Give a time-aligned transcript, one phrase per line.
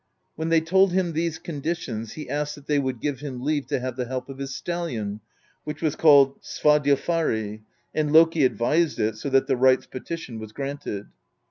[0.35, 3.79] When they told him these conditions, he asked that they would give him leave to
[3.79, 5.19] have the help of his stallion,
[5.63, 7.61] which was called Sva dilfari;
[7.93, 11.05] and Loki advised it, so that the wright's petition was granted.